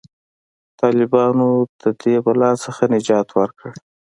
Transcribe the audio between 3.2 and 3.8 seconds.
ورکړ.